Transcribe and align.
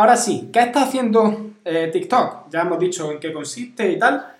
Ahora 0.00 0.16
sí, 0.16 0.48
¿qué 0.50 0.60
está 0.60 0.84
haciendo 0.84 1.50
eh, 1.62 1.90
TikTok? 1.92 2.48
Ya 2.48 2.62
hemos 2.62 2.78
dicho 2.78 3.12
en 3.12 3.20
qué 3.20 3.34
consiste 3.34 3.92
y 3.92 3.98
tal. 3.98 4.34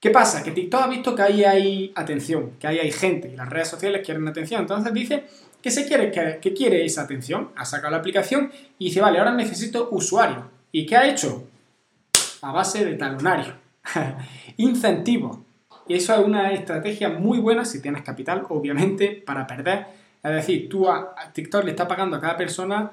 ¿Qué 0.00 0.10
pasa? 0.10 0.42
Que 0.42 0.50
TikTok 0.50 0.82
ha 0.82 0.88
visto 0.88 1.14
que 1.14 1.22
ahí 1.22 1.44
hay 1.44 1.92
atención, 1.94 2.54
que 2.58 2.66
ahí 2.66 2.80
hay 2.80 2.90
gente 2.90 3.30
y 3.32 3.36
las 3.36 3.48
redes 3.48 3.68
sociales 3.68 4.02
quieren 4.04 4.26
atención. 4.26 4.62
Entonces 4.62 4.92
dice 4.92 5.24
que 5.62 5.70
se 5.70 5.86
quiere, 5.86 6.10
que, 6.10 6.52
quiere 6.52 6.84
esa 6.84 7.02
atención. 7.02 7.50
Ha 7.54 7.64
sacado 7.64 7.92
la 7.92 7.98
aplicación 7.98 8.50
y 8.80 8.86
dice, 8.86 9.00
vale, 9.00 9.20
ahora 9.20 9.34
necesito 9.34 9.88
usuario. 9.92 10.50
¿Y 10.72 10.84
qué 10.84 10.96
ha 10.96 11.08
hecho? 11.08 11.44
A 12.42 12.50
base 12.50 12.84
de 12.84 12.94
talonario. 12.94 13.54
Incentivo. 14.56 15.44
Y 15.86 15.94
eso 15.94 16.12
es 16.12 16.26
una 16.26 16.50
estrategia 16.50 17.08
muy 17.08 17.38
buena 17.38 17.64
si 17.64 17.80
tienes 17.80 18.02
capital, 18.02 18.46
obviamente, 18.48 19.22
para 19.24 19.46
perder. 19.46 19.86
Es 20.24 20.32
decir, 20.32 20.68
tú 20.68 20.90
a 20.90 21.14
TikTok 21.32 21.62
le 21.62 21.70
está 21.70 21.86
pagando 21.86 22.16
a 22.16 22.20
cada 22.20 22.36
persona 22.36 22.90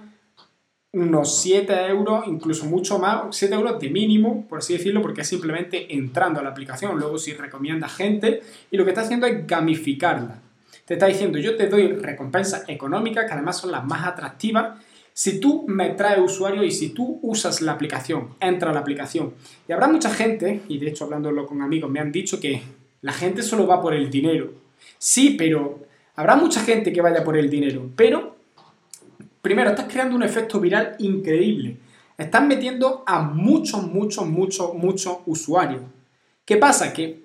unos 0.95 1.41
7 1.41 1.87
euros, 1.87 2.25
incluso 2.25 2.65
mucho 2.65 2.97
más, 2.99 3.35
7 3.35 3.53
euros 3.53 3.79
de 3.79 3.89
mínimo, 3.89 4.45
por 4.47 4.59
así 4.59 4.73
decirlo, 4.73 5.01
porque 5.01 5.21
es 5.21 5.27
simplemente 5.27 5.93
entrando 5.93 6.39
a 6.39 6.43
la 6.43 6.49
aplicación, 6.49 6.97
luego 6.97 7.17
si 7.17 7.33
recomienda 7.33 7.89
gente, 7.89 8.41
y 8.71 8.77
lo 8.77 8.85
que 8.85 8.91
está 8.91 9.01
haciendo 9.01 9.27
es 9.27 9.45
gamificarla. 9.45 10.41
Te 10.85 10.93
está 10.93 11.07
diciendo, 11.07 11.37
yo 11.37 11.57
te 11.57 11.67
doy 11.67 11.91
recompensas 11.93 12.63
económicas, 12.69 13.25
que 13.25 13.33
además 13.33 13.57
son 13.57 13.71
las 13.71 13.83
más 13.85 14.07
atractivas, 14.07 14.79
si 15.13 15.39
tú 15.39 15.65
me 15.67 15.91
traes 15.91 16.19
usuario 16.19 16.63
y 16.63 16.71
si 16.71 16.89
tú 16.89 17.19
usas 17.21 17.61
la 17.61 17.73
aplicación, 17.73 18.29
entra 18.39 18.71
a 18.71 18.73
la 18.73 18.79
aplicación. 18.79 19.33
Y 19.67 19.73
habrá 19.73 19.87
mucha 19.87 20.09
gente, 20.09 20.61
y 20.67 20.77
de 20.77 20.87
hecho 20.87 21.05
hablándolo 21.05 21.45
con 21.45 21.61
amigos, 21.61 21.89
me 21.89 21.99
han 21.99 22.11
dicho 22.11 22.39
que 22.39 22.61
la 23.01 23.13
gente 23.13 23.43
solo 23.43 23.67
va 23.67 23.81
por 23.81 23.93
el 23.93 24.09
dinero. 24.09 24.51
Sí, 24.97 25.35
pero 25.37 25.79
habrá 26.15 26.35
mucha 26.35 26.61
gente 26.61 26.93
que 26.93 27.01
vaya 27.01 27.23
por 27.23 27.37
el 27.37 27.49
dinero, 27.49 27.89
pero 27.95 28.34
Primero, 29.45 29.69
estás 29.69 29.85
creando 29.87 30.15
un 30.15 30.23
efecto 30.23 30.59
viral 30.59 30.95
increíble. 30.97 31.77
Estás 32.17 32.43
metiendo 32.43 33.03
a 33.05 33.21
muchos, 33.21 33.83
muchos, 33.83 34.25
muchos, 34.25 34.73
muchos 34.73 35.19
usuarios. 35.27 35.83
¿Qué 36.43 36.57
pasa? 36.57 36.91
Que 36.91 37.21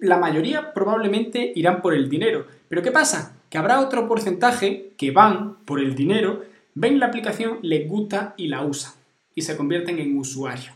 la 0.00 0.16
mayoría 0.16 0.72
probablemente 0.72 1.52
irán 1.54 1.82
por 1.82 1.92
el 1.92 2.08
dinero. 2.08 2.46
Pero 2.70 2.80
¿qué 2.80 2.90
pasa? 2.90 3.36
Que 3.50 3.58
habrá 3.58 3.80
otro 3.80 4.08
porcentaje 4.08 4.94
que 4.96 5.10
van 5.10 5.56
por 5.66 5.78
el 5.78 5.94
dinero, 5.94 6.42
ven 6.72 6.98
la 6.98 7.04
aplicación, 7.04 7.58
les 7.60 7.86
gusta 7.86 8.32
y 8.38 8.48
la 8.48 8.62
usan. 8.62 8.92
Y 9.34 9.42
se 9.42 9.54
convierten 9.54 9.98
en 9.98 10.16
usuarios. 10.16 10.72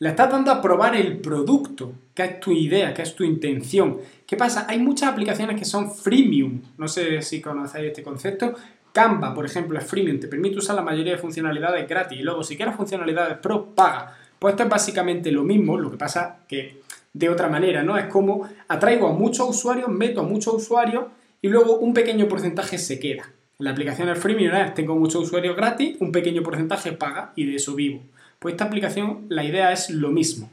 Le 0.00 0.10
estás 0.10 0.30
dando 0.30 0.52
a 0.52 0.60
probar 0.60 0.96
el 0.96 1.16
producto, 1.16 1.92
que 2.14 2.24
es 2.24 2.40
tu 2.40 2.52
idea, 2.52 2.92
que 2.92 3.02
es 3.02 3.16
tu 3.16 3.24
intención. 3.24 3.98
¿Qué 4.26 4.36
pasa? 4.36 4.66
Hay 4.68 4.80
muchas 4.80 5.10
aplicaciones 5.10 5.58
que 5.58 5.64
son 5.64 5.90
freemium. 5.90 6.60
No 6.76 6.86
sé 6.86 7.22
si 7.22 7.40
conocéis 7.40 7.86
este 7.86 8.02
concepto, 8.02 8.54
Canva, 8.98 9.32
por 9.32 9.46
ejemplo, 9.46 9.78
es 9.78 9.84
freemium, 9.84 10.18
te 10.18 10.26
permite 10.26 10.58
usar 10.58 10.74
la 10.74 10.82
mayoría 10.82 11.12
de 11.12 11.18
funcionalidades 11.18 11.88
gratis 11.88 12.18
y 12.18 12.22
luego 12.24 12.42
si 12.42 12.56
quieres 12.56 12.74
funcionalidades 12.74 13.38
pro, 13.38 13.66
paga. 13.66 14.16
Pues 14.40 14.54
esto 14.54 14.64
es 14.64 14.68
básicamente 14.68 15.30
lo 15.30 15.44
mismo, 15.44 15.78
lo 15.78 15.88
que 15.88 15.96
pasa 15.96 16.38
que 16.48 16.80
de 17.12 17.28
otra 17.28 17.48
manera, 17.48 17.84
¿no? 17.84 17.96
Es 17.96 18.06
como 18.06 18.48
atraigo 18.66 19.06
a 19.06 19.12
muchos 19.12 19.50
usuarios, 19.50 19.88
meto 19.88 20.22
a 20.22 20.24
muchos 20.24 20.54
usuarios 20.54 21.04
y 21.40 21.46
luego 21.46 21.78
un 21.78 21.94
pequeño 21.94 22.26
porcentaje 22.26 22.76
se 22.76 22.98
queda. 22.98 23.30
la 23.58 23.70
aplicación 23.70 24.08
es 24.08 24.18
freemium 24.18 24.56
es, 24.56 24.74
tengo 24.74 24.96
muchos 24.96 25.22
usuarios 25.22 25.54
gratis, 25.54 25.96
un 26.00 26.10
pequeño 26.10 26.42
porcentaje 26.42 26.90
paga 26.90 27.32
y 27.36 27.46
de 27.46 27.54
eso 27.54 27.76
vivo. 27.76 28.02
Pues 28.40 28.54
esta 28.54 28.64
aplicación, 28.64 29.26
la 29.28 29.44
idea 29.44 29.70
es 29.70 29.90
lo 29.90 30.10
mismo. 30.10 30.50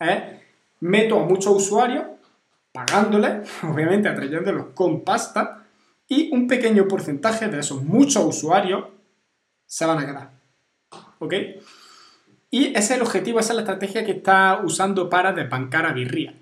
¿eh? 0.00 0.40
Meto 0.80 1.20
a 1.20 1.26
muchos 1.26 1.54
usuarios, 1.54 2.04
pagándoles, 2.72 3.50
obviamente 3.62 4.08
atrayéndolos 4.08 4.68
con 4.72 5.02
pasta, 5.02 5.61
y 6.12 6.28
un 6.30 6.46
pequeño 6.46 6.86
porcentaje 6.88 7.48
de 7.48 7.58
esos 7.58 7.82
muchos 7.82 8.22
usuarios 8.22 8.84
se 9.64 9.86
van 9.86 9.98
a 9.98 10.04
quedar. 10.04 10.30
¿Ok? 11.20 11.34
Y 12.50 12.66
ese 12.66 12.78
es 12.78 12.90
el 12.90 13.00
objetivo, 13.00 13.40
esa 13.40 13.52
es 13.52 13.56
la 13.56 13.62
estrategia 13.62 14.04
que 14.04 14.12
está 14.12 14.60
usando 14.62 15.08
para 15.08 15.32
desbancar 15.32 15.86
a 15.86 15.94
Virría. 15.94 16.34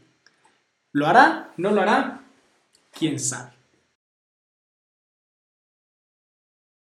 ¿Lo 0.91 1.07
hará? 1.07 1.53
¿No 1.57 1.71
lo 1.71 1.83
hará? 1.83 2.23
¿Quién 2.93 3.21
sabe? 3.21 3.53